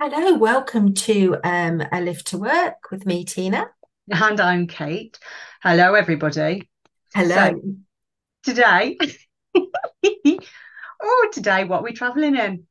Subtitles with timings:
[0.00, 3.66] Hello, welcome to um, A Lift to Work with me, Tina.
[4.08, 5.18] And I'm Kate.
[5.60, 6.70] Hello, everybody.
[7.12, 7.34] Hello.
[7.34, 7.60] So,
[8.44, 8.96] today,
[11.02, 12.64] oh, today, what are we travelling in?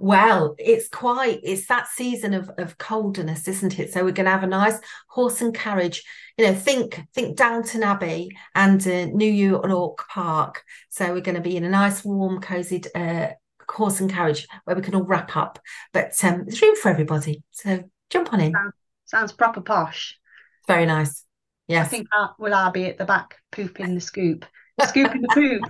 [0.00, 3.92] Well, it's quite, it's that season of, of coldness, isn't it?
[3.92, 6.02] So we're going to have a nice horse and carriage.
[6.36, 10.64] You know, think think Downton Abbey and uh, New York Park.
[10.88, 13.28] So we're going to be in a nice, warm, cosy uh,
[13.72, 15.58] horse and carriage where we can all wrap up.
[15.92, 17.42] But um, there's room for everybody.
[17.50, 18.52] So jump on in.
[18.52, 18.74] Sounds,
[19.06, 20.18] sounds proper posh.
[20.66, 21.24] Very nice.
[21.68, 21.86] Yes.
[21.86, 24.44] I think I, will I be at the back pooping the scoop,
[24.86, 25.62] scooping the poop.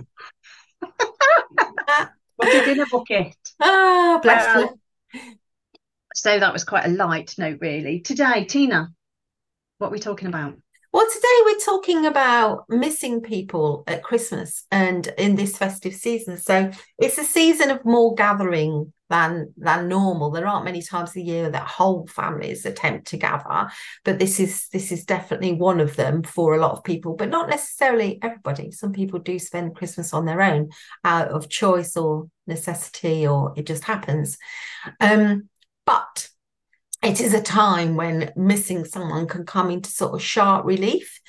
[2.39, 3.35] Put it in a bucket.
[3.61, 4.69] Ah, bless
[5.13, 5.21] you.
[6.15, 8.01] So that was quite a light note, really.
[8.01, 8.89] Today, Tina,
[9.77, 10.57] what are we talking about?
[10.93, 16.37] Well, today we're talking about missing people at Christmas and in this festive season.
[16.37, 16.69] So
[16.99, 20.29] it's a season of more gathering than than normal.
[20.29, 23.71] There aren't many times a year that whole families attempt to gather,
[24.05, 27.29] but this is this is definitely one of them for a lot of people, but
[27.29, 28.69] not necessarily everybody.
[28.69, 30.69] Some people do spend Christmas on their own
[31.03, 34.37] out of choice or necessity, or it just happens.
[34.99, 35.49] Um,
[35.87, 36.29] but
[37.03, 41.19] it is a time when missing someone can come into sort of sharp relief.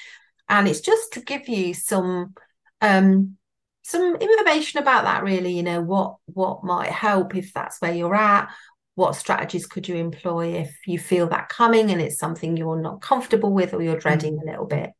[0.48, 2.34] And it's just to give you some
[2.81, 3.36] um,
[3.83, 8.14] some information about that really, you know, what what might help if that's where you're
[8.14, 8.50] at,
[8.94, 13.00] what strategies could you employ if you feel that coming and it's something you're not
[13.00, 14.91] comfortable with or you're dreading a little bit.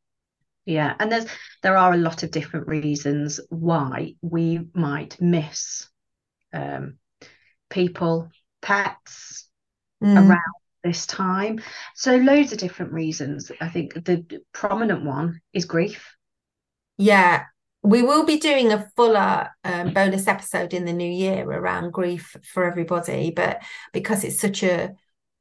[0.67, 1.27] Yeah, and there's
[1.63, 5.89] there are a lot of different reasons why we might miss
[6.55, 6.97] um,
[7.69, 8.31] people,
[8.63, 9.47] pets
[10.03, 10.17] mm.
[10.17, 10.41] around
[10.85, 11.61] this time.
[11.95, 13.51] So loads of different reasons.
[13.61, 16.15] I think the prominent one is grief.
[16.99, 17.45] Yeah,
[17.83, 22.37] we will be doing a fuller um, bonus episode in the new year around grief
[22.53, 23.63] for everybody, but
[23.93, 24.93] because it's such a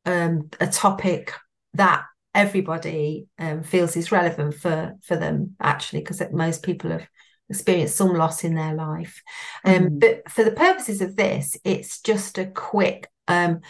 [0.05, 1.33] um, a topic
[1.75, 2.03] that
[2.35, 7.07] everybody um, feels is relevant for for them actually, because most people have
[7.49, 9.21] experienced some loss in their life.
[9.65, 9.99] Mm.
[9.99, 13.61] But for the purposes of this, it's just a quick um,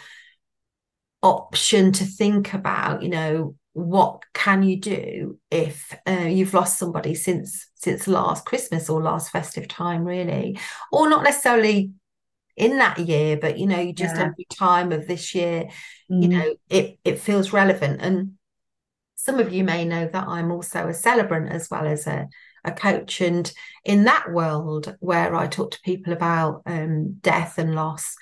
[1.24, 7.14] option to think about you know what can you do if uh, you've lost somebody
[7.14, 10.58] since since last christmas or last festive time really
[10.92, 11.90] or not necessarily
[12.56, 14.26] in that year but you know you just yeah.
[14.26, 15.64] every time of this year
[16.10, 16.22] mm.
[16.22, 18.32] you know it it feels relevant and
[19.16, 22.28] some of you may know that i'm also a celebrant as well as a
[22.66, 23.52] a coach and
[23.84, 28.14] in that world where i talk to people about um, death and loss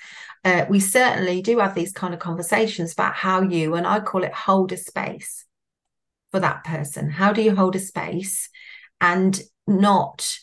[0.43, 4.23] uh, we certainly do have these kind of conversations about how you, and I call
[4.23, 5.45] it hold a space
[6.31, 7.09] for that person.
[7.09, 8.49] How do you hold a space
[8.99, 10.37] and not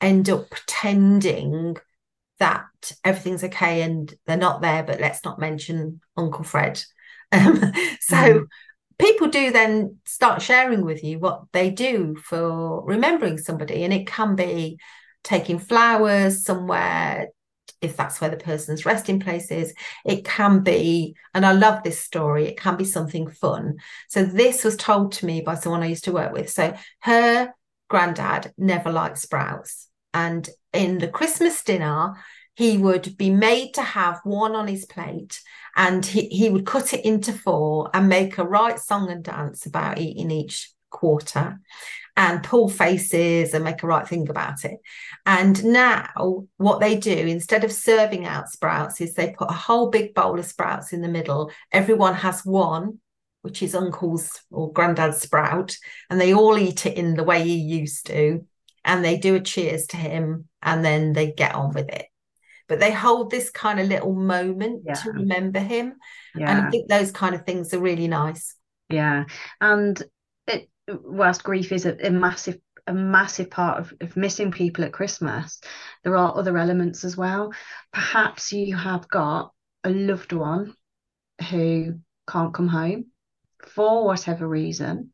[0.00, 1.76] end up pretending
[2.38, 2.66] that
[3.04, 6.82] everything's okay and they're not there, but let's not mention Uncle Fred.
[7.32, 7.58] Um,
[8.00, 8.46] so mm.
[9.00, 14.06] people do then start sharing with you what they do for remembering somebody, and it
[14.06, 14.78] can be
[15.24, 17.30] taking flowers somewhere
[17.80, 19.74] if that's where the person's resting place is.
[20.04, 23.76] It can be, and I love this story, it can be something fun.
[24.08, 26.50] So this was told to me by someone I used to work with.
[26.50, 27.52] So her
[27.88, 29.88] granddad never liked sprouts.
[30.14, 32.14] And in the Christmas dinner,
[32.54, 35.40] he would be made to have one on his plate
[35.76, 39.66] and he, he would cut it into four and make a right song and dance
[39.66, 41.60] about eating each quarter
[42.16, 44.78] and pull faces and make a right thing about it.
[45.26, 49.90] And now, what they do instead of serving out sprouts is they put a whole
[49.90, 51.50] big bowl of sprouts in the middle.
[51.72, 53.00] Everyone has one,
[53.42, 55.76] which is uncle's or granddad's sprout,
[56.08, 58.46] and they all eat it in the way he used to.
[58.84, 62.06] And they do a cheers to him and then they get on with it.
[62.68, 64.94] But they hold this kind of little moment yeah.
[64.94, 65.94] to remember him.
[66.36, 66.50] Yeah.
[66.50, 68.54] And I think those kind of things are really nice.
[68.88, 69.24] Yeah.
[69.60, 70.00] And
[70.88, 72.58] whilst grief is a, a massive
[72.88, 75.60] a massive part of, of missing people at Christmas,
[76.04, 77.52] there are other elements as well.
[77.92, 79.52] Perhaps you have got
[79.82, 80.72] a loved one
[81.50, 81.98] who
[82.28, 83.06] can't come home
[83.66, 85.12] for whatever reason,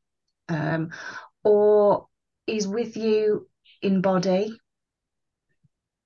[0.51, 0.91] um,
[1.45, 2.09] or
[2.47, 3.49] is with you
[3.81, 4.55] in body,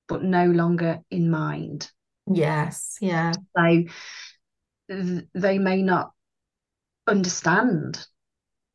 [0.06, 1.90] but no longer in mind.
[2.30, 3.32] Yes, yeah.
[3.56, 3.84] So
[4.88, 6.12] th- they may not
[7.08, 8.06] understand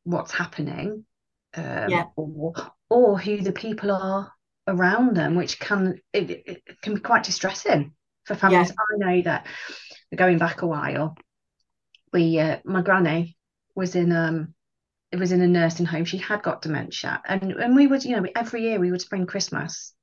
[0.03, 1.06] what's happening
[1.56, 2.06] um, yeah.
[2.15, 2.53] or
[2.89, 4.31] or who the people are
[4.68, 7.94] around them which can it, it can be quite distressing
[8.25, 9.09] for families yeah.
[9.09, 9.48] i know that
[10.15, 11.15] going back a while
[12.13, 13.38] we uh, my granny
[13.75, 14.53] was in um
[15.12, 18.15] it was in a nursing home she had got dementia and and we would you
[18.15, 19.94] know every year we would spring christmas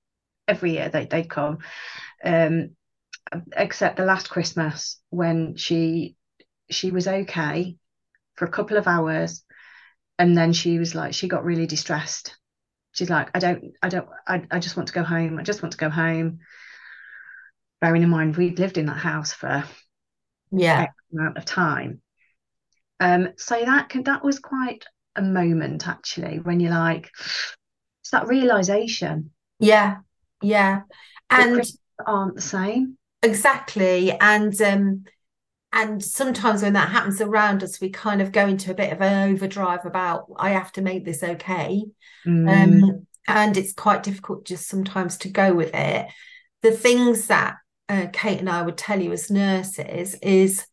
[0.46, 1.58] every year they, they'd come
[2.24, 2.70] um
[3.56, 6.16] except the last christmas when she
[6.70, 7.76] she was okay
[8.34, 9.44] for a couple of hours
[10.18, 12.36] and then she was like she got really distressed.
[12.92, 15.38] She's like i don't i don't I, I just want to go home.
[15.38, 16.40] I just want to go home.
[17.80, 19.64] Bearing in mind we'd lived in that house for
[20.50, 20.82] yeah.
[20.82, 22.00] X amount of time.
[23.00, 24.84] Um so that can that was quite
[25.14, 27.10] a moment actually when you're like
[28.00, 29.30] it's that realization.
[29.60, 29.98] Yeah.
[30.42, 30.82] Yeah.
[31.30, 31.62] And
[32.04, 32.96] aren't the same.
[33.22, 34.12] Exactly.
[34.12, 35.04] And um
[35.72, 39.00] and sometimes when that happens around us we kind of go into a bit of
[39.02, 41.82] an overdrive about i have to make this okay.
[42.26, 42.48] Mm.
[42.48, 46.06] um, and it's quite difficult just sometimes to go with it.
[46.62, 47.56] The things that
[47.88, 50.66] uh, kate and i would tell you as nurses is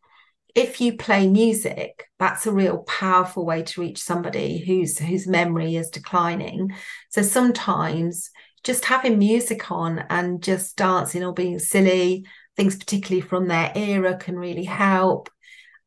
[0.54, 5.76] if you play music that's a real powerful way to reach somebody whose whose memory
[5.76, 6.72] is declining.
[7.10, 8.30] So sometimes
[8.64, 14.18] just having music on and just dancing or being silly things particularly from their era
[14.18, 15.30] can really help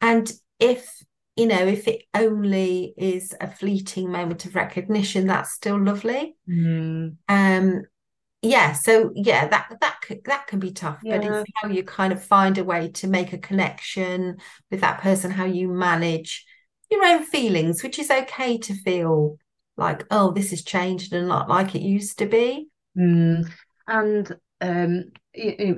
[0.01, 1.03] and if
[1.37, 7.15] you know if it only is a fleeting moment of recognition that's still lovely mm.
[7.29, 7.83] um
[8.43, 11.19] yeah so yeah that that that can be tough yeah.
[11.19, 14.37] but it's how you kind of find a way to make a connection
[14.71, 16.45] with that person how you manage
[16.91, 19.37] your own feelings which is okay to feel
[19.77, 23.45] like oh this has changed and not like it used to be mm.
[23.87, 25.05] and um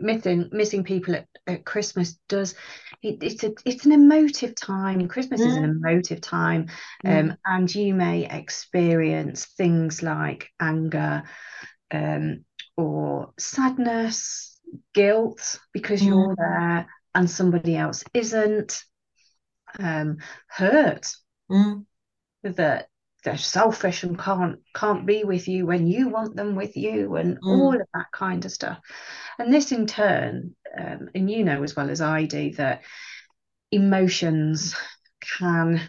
[0.01, 2.55] missing missing people at, at Christmas does
[3.03, 5.09] it, it's a it's an emotive time.
[5.09, 5.47] Christmas mm.
[5.47, 5.77] is an mm.
[5.77, 6.69] emotive time,
[7.05, 7.21] mm.
[7.31, 11.23] um, and you may experience things like anger,
[11.91, 12.45] um,
[12.77, 14.59] or sadness,
[14.95, 16.07] guilt because mm.
[16.07, 18.83] you're there and somebody else isn't,
[19.79, 21.07] um, hurt
[22.43, 22.90] that
[23.25, 27.37] they're selfish and can't can't be with you when you want them with you and
[27.37, 27.47] mm.
[27.47, 28.79] all of that kind of stuff
[29.39, 32.83] and this in turn um, and you know as well as i do that
[33.71, 34.75] emotions
[35.37, 35.81] can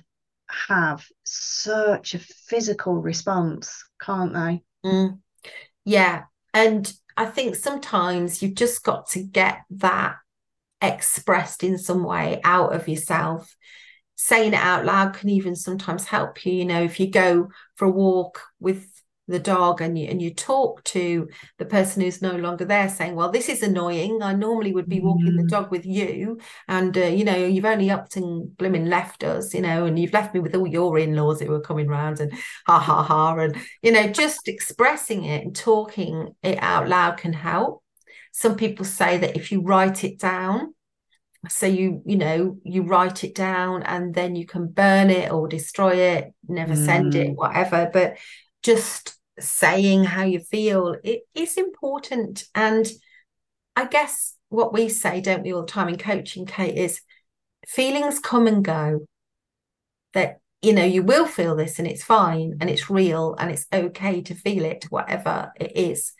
[0.47, 5.17] have such a physical response can't they mm.
[5.85, 6.23] yeah
[6.53, 10.15] and i think sometimes you've just got to get that
[10.81, 13.55] expressed in some way out of yourself
[14.23, 17.85] saying it out loud can even sometimes help you you know if you go for
[17.85, 18.85] a walk with
[19.27, 21.27] the dog and you and you talk to
[21.57, 24.21] the person who's no longer there saying well this is annoying.
[24.21, 25.37] I normally would be walking mm.
[25.37, 26.39] the dog with you.
[26.67, 30.13] And uh, you know you've only upped and blimmin left us you know and you've
[30.13, 32.31] left me with all your in-laws that were coming round and
[32.67, 37.33] ha ha ha and you know just expressing it and talking it out loud can
[37.33, 37.83] help.
[38.33, 40.73] Some people say that if you write it down
[41.49, 45.47] so you you know you write it down and then you can burn it or
[45.47, 46.85] destroy it never mm.
[46.85, 47.35] send it mm.
[47.35, 48.17] whatever but
[48.61, 52.91] just saying how you feel it is important and
[53.75, 57.01] i guess what we say don't we all the time in coaching kate is
[57.67, 58.99] feelings come and go
[60.13, 63.65] that you know you will feel this and it's fine and it's real and it's
[63.73, 66.13] okay to feel it whatever it is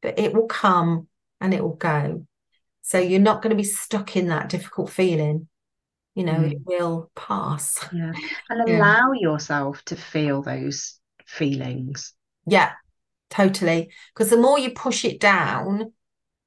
[0.00, 1.08] but it will come
[1.40, 2.24] and it will go
[2.82, 5.48] so you're not going to be stuck in that difficult feeling.
[6.14, 6.52] You know, mm.
[6.52, 7.86] it will pass.
[7.92, 8.12] Yeah.
[8.50, 9.30] And allow yeah.
[9.30, 12.14] yourself to feel those feelings.
[12.46, 12.72] Yeah,
[13.30, 13.90] totally.
[14.12, 15.92] Because the more you push it down,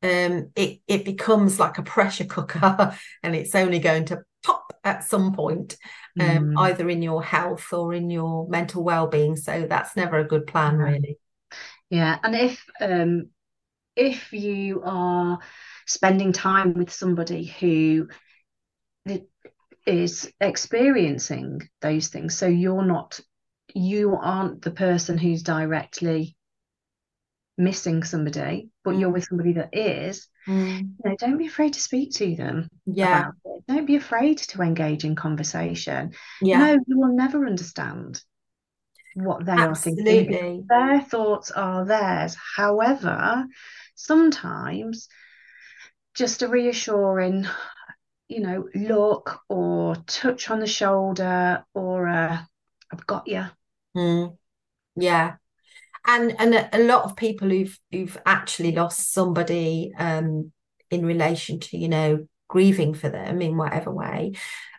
[0.03, 5.05] um, it it becomes like a pressure cooker and it's only going to pop at
[5.05, 5.77] some point,
[6.19, 6.53] um, mm.
[6.59, 9.37] either in your health or in your mental well-being.
[9.37, 11.17] So that's never a good plan, really.
[11.89, 12.17] Yeah.
[12.21, 13.29] And if um
[13.95, 15.39] if you are
[15.85, 18.07] spending time with somebody who
[19.85, 22.37] is experiencing those things.
[22.37, 23.19] So you're not
[23.73, 26.35] you aren't the person who's directly
[27.57, 28.99] missing somebody but mm.
[28.99, 30.27] you're with somebody that is.
[30.47, 30.79] Mm.
[30.79, 33.27] you know, don't be afraid to speak to them yeah.
[33.69, 36.11] don't be afraid to engage in conversation.
[36.41, 36.59] Yeah.
[36.59, 38.21] No you will never understand
[39.15, 40.01] what they Absolutely.
[40.01, 42.35] are thinking their thoughts are theirs.
[42.55, 43.45] However
[43.95, 45.07] sometimes
[46.13, 47.47] just a reassuring,
[48.27, 52.47] you know, look or touch on the shoulder or a,
[52.91, 53.45] I've got you.
[53.95, 54.37] Mm.
[54.95, 55.35] Yeah.
[56.05, 60.51] And and a, a, lot of people who've who've actually lost somebody um
[60.91, 64.33] in relation to, you know, grieving for them in whatever way,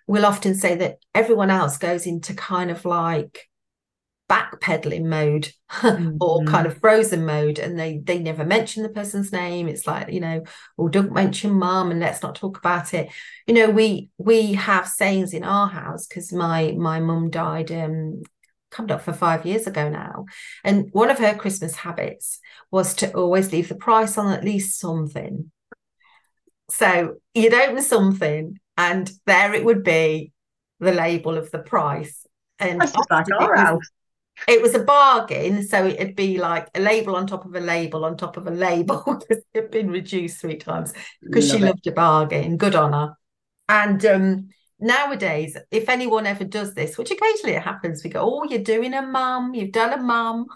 [0.06, 3.48] will often say that everyone else goes into kind of like
[4.28, 6.16] backpedaling mode mm-hmm.
[6.20, 10.10] or kind of frozen mode and they they never mention the person's name it's like
[10.10, 10.42] you know
[10.76, 13.10] well don't mention mom and let's not talk about it
[13.46, 18.22] you know we we have sayings in our house because my my mum died um
[18.70, 20.24] come up for five years ago now
[20.64, 22.40] and one of her christmas habits
[22.70, 25.50] was to always leave the price on at least something
[26.70, 30.32] so you'd open something and there it would be
[30.80, 32.26] the label of the price.
[32.58, 33.90] And That's just like our house.
[34.48, 38.04] It was a bargain, so it'd be like a label on top of a label
[38.04, 41.62] on top of a label because it had been reduced three times because she it.
[41.62, 42.56] loved a bargain.
[42.56, 43.16] Good on her.
[43.68, 44.48] And um,
[44.78, 48.92] nowadays, if anyone ever does this, which occasionally it happens, we go, "Oh, you're doing
[48.94, 49.54] a mum.
[49.54, 50.46] You've done a mum."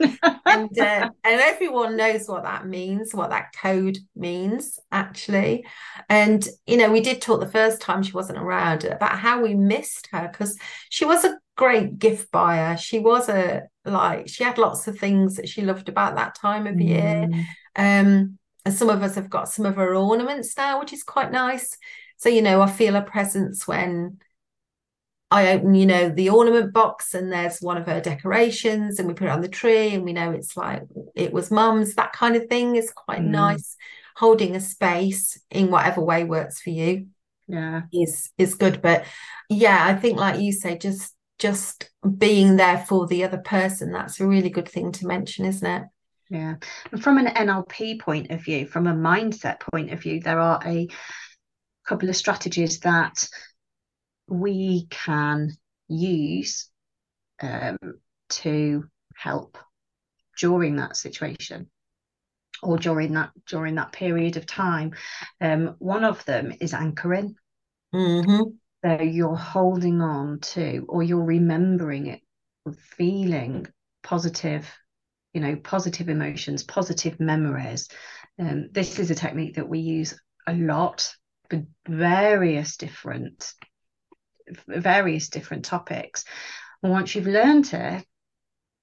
[0.00, 5.66] And uh, and everyone knows what that means, what that code means, actually.
[6.08, 9.54] And you know, we did talk the first time she wasn't around about how we
[9.54, 10.58] missed her because
[10.90, 12.76] she was a great gift buyer.
[12.76, 16.66] She was a like she had lots of things that she loved about that time
[16.66, 17.28] of year.
[17.30, 17.44] Mm.
[17.76, 21.32] Um, and some of us have got some of her ornaments now, which is quite
[21.32, 21.76] nice.
[22.16, 24.18] So you know, I feel a presence when
[25.32, 29.14] I open, you know, the ornament box and there's one of her decorations and we
[29.14, 30.82] put it on the tree and we know it's like
[31.14, 31.94] it was mum's.
[31.94, 33.28] That kind of thing is quite mm.
[33.28, 33.76] nice.
[34.16, 37.06] Holding a space in whatever way works for you.
[37.48, 37.82] Yeah.
[37.92, 38.82] Is is good.
[38.82, 39.06] But
[39.48, 44.20] yeah, I think like you say, just just being there for the other person, that's
[44.20, 45.84] a really good thing to mention, isn't it?
[46.28, 46.56] Yeah.
[46.92, 50.60] And from an NLP point of view, from a mindset point of view, there are
[50.62, 50.88] a
[51.86, 53.26] couple of strategies that
[54.28, 55.56] we can
[55.88, 56.68] use
[57.40, 57.78] um,
[58.28, 59.58] to help
[60.38, 61.70] during that situation
[62.62, 64.94] or during that during that period of time.
[65.40, 67.36] Um, one of them is anchoring.
[67.94, 68.42] Mm-hmm.
[68.82, 72.22] so you're holding on to or you're remembering it
[72.96, 73.66] feeling
[74.02, 74.66] positive
[75.34, 77.88] you know positive emotions positive memories.
[78.38, 81.14] Um, this is a technique that we use a lot
[81.50, 83.52] for various different
[84.66, 86.24] various different topics.
[86.82, 88.04] And once you've learned it,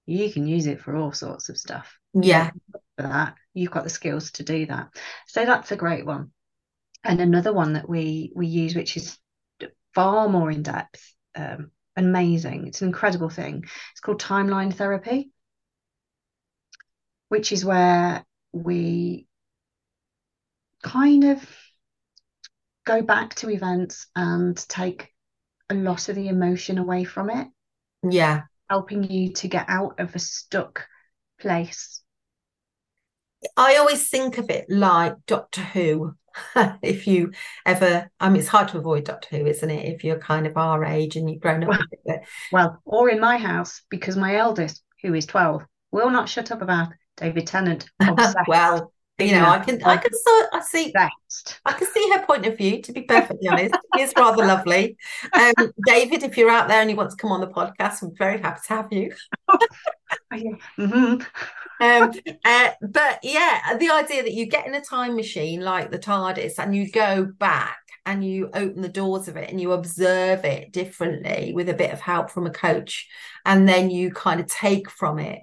[0.06, 1.98] you can use it for all sorts of stuff.
[2.14, 2.52] Yeah.
[2.98, 4.90] For that, you've got the skills to do that.
[5.28, 6.32] So that's a great one.
[7.04, 9.18] And another one that we we use, which is
[9.94, 12.68] far more in depth, um, amazing.
[12.68, 13.66] It's an incredible thing.
[13.92, 15.32] It's called timeline therapy,
[17.30, 19.28] which is where we
[20.82, 21.50] kind of
[22.86, 25.14] go back to events and take
[25.70, 27.48] a lot of the emotion away from it.
[28.04, 28.44] Yeah.
[28.70, 30.88] Helping you to get out of a stuck
[31.40, 32.02] place.
[33.56, 36.16] I always think of it like Doctor Who.
[36.82, 37.32] if you
[37.66, 39.94] ever, I mean, it's hard to avoid Doctor Who, isn't it?
[39.94, 42.22] If you're kind of our age and you've grown up well, with it.
[42.52, 46.62] Well, or in my house, because my eldest, who is 12, will not shut up
[46.62, 47.90] about David Tennant.
[48.48, 51.60] well, you know, I can, I can, so, I see, Best.
[51.66, 52.82] I can see her point of view.
[52.82, 54.98] To be perfectly honest, it's rather lovely.
[55.34, 58.16] Um, David, if you're out there and you want to come on the podcast, I'm
[58.16, 59.14] very happy to have you.
[60.34, 61.22] mm-hmm.
[61.82, 62.12] um,
[62.46, 66.54] uh, but yeah, the idea that you get in a time machine like the TARDIS
[66.58, 70.72] and you go back and you open the doors of it and you observe it
[70.72, 73.08] differently with a bit of help from a coach,
[73.46, 75.40] and then you kind of take from it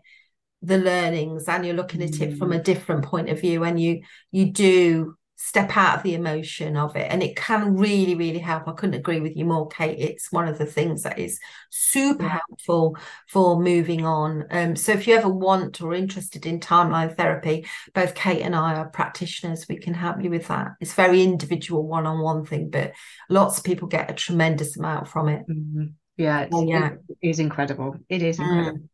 [0.62, 2.64] the learnings and you're looking at it from a mm.
[2.64, 7.06] different point of view and you you do step out of the emotion of it.
[7.10, 8.66] And it can really really help.
[8.66, 9.98] I couldn't agree with you more kate.
[9.98, 11.38] It's one of the things that is
[11.70, 12.96] super helpful
[13.28, 14.46] for moving on.
[14.50, 18.74] Um, so if you ever want or interested in timeline therapy both kate and i
[18.74, 19.66] are practitioners.
[19.68, 20.72] We can help you with that.
[20.80, 22.92] It's very individual one-on-one thing but
[23.28, 25.46] lots of people get a tremendous amount from it.
[25.48, 25.84] Mm-hmm.
[26.16, 26.92] yeah, it's, oh, yeah.
[27.08, 27.96] it is incredible.
[28.08, 28.78] It is incredible.
[28.78, 28.88] mm.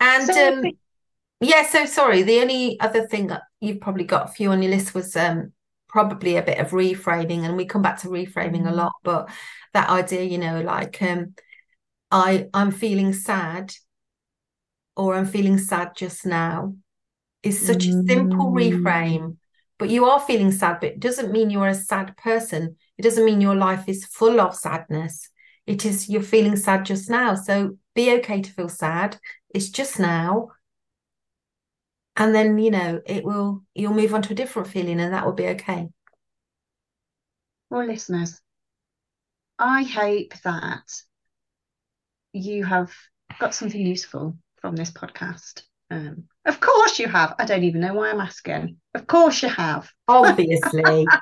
[0.00, 0.64] And so um,
[1.40, 2.22] yeah, so sorry.
[2.22, 5.52] The only other thing you've probably got a few on your list was um,
[5.88, 8.92] probably a bit of reframing, and we come back to reframing a lot.
[9.02, 9.30] But
[9.74, 11.34] that idea, you know, like um,
[12.10, 13.72] I I'm feeling sad,
[14.96, 16.74] or I'm feeling sad just now,
[17.42, 19.20] is such a simple reframe.
[19.20, 19.36] Mm.
[19.78, 22.76] But you are feeling sad, but it doesn't mean you're a sad person.
[22.96, 25.30] It doesn't mean your life is full of sadness.
[25.68, 27.34] It is you're feeling sad just now.
[27.34, 29.18] So be okay to feel sad.
[29.50, 30.52] It's just now.
[32.16, 35.26] And then you know it will you'll move on to a different feeling and that
[35.26, 35.88] will be okay.
[37.70, 38.40] Well listeners
[39.60, 40.84] i hope that
[42.32, 42.92] you have
[43.40, 45.62] got something useful from this podcast.
[45.90, 47.34] Um, of course you have.
[47.38, 48.76] I don't even know why i'm asking.
[48.94, 49.90] Of course you have.
[50.06, 51.06] Obviously.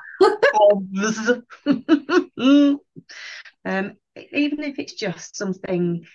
[3.65, 3.97] Um,
[4.31, 6.05] even if it's just something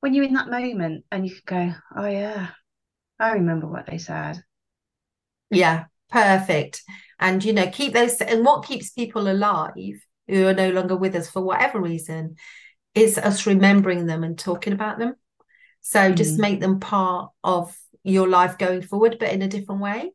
[0.00, 2.48] when you're in that moment and you can go, oh yeah,
[3.18, 4.42] I remember what they said.
[5.50, 6.82] Yeah, perfect.
[7.18, 11.14] And you know, keep those and what keeps people alive who are no longer with
[11.16, 12.36] us for whatever reason
[12.94, 15.14] is us remembering them and talking about them.
[15.80, 16.16] So mm.
[16.16, 20.12] just make them part of your life going forward, but in a different way.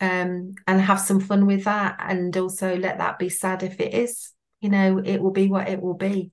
[0.00, 3.94] Um, and have some fun with that and also let that be sad if it
[3.94, 6.32] is you know it will be what it will be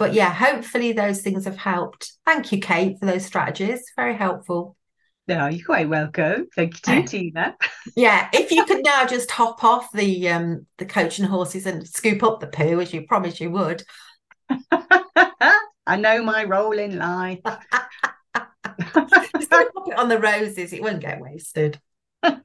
[0.00, 2.12] but yeah, hopefully those things have helped.
[2.24, 3.82] Thank you, Kate, for those strategies.
[3.96, 4.74] Very helpful.
[5.28, 6.48] No, you're quite welcome.
[6.56, 7.54] Thank you too, Tina.
[7.94, 11.86] yeah, if you could now just hop off the um the coach and horses and
[11.86, 13.82] scoop up the poo as you promised you would.
[15.86, 17.40] I know my role in life.
[17.44, 17.60] just
[19.50, 21.78] pop it on the roses; it won't get wasted.
[22.22, 22.38] Guys,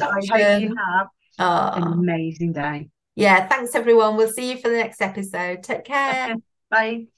[0.00, 1.08] I hope you have
[1.38, 1.72] oh.
[1.74, 2.88] an amazing day.
[3.18, 4.16] Yeah, thanks everyone.
[4.16, 5.64] We'll see you for the next episode.
[5.64, 6.36] Take care.
[6.70, 7.08] Bye.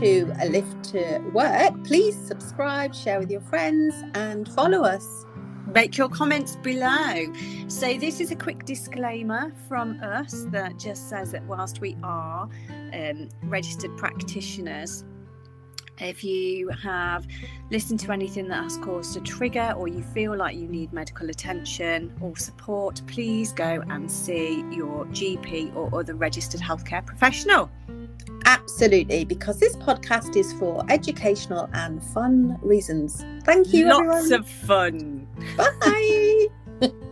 [0.00, 5.26] to A Lift to Work, please subscribe, share with your friends, and follow us.
[5.66, 7.26] Make your comments below.
[7.68, 12.48] So, this is a quick disclaimer from us that just says that whilst we are
[12.94, 15.04] um, registered practitioners,
[16.00, 17.26] if you have
[17.70, 21.28] listened to anything that has caused a trigger or you feel like you need medical
[21.30, 27.70] attention or support, please go and see your GP or other registered healthcare professional.
[28.46, 33.24] Absolutely, because this podcast is for educational and fun reasons.
[33.44, 34.32] Thank you, Lots everyone.
[34.32, 35.26] of fun.
[35.56, 36.46] Bye.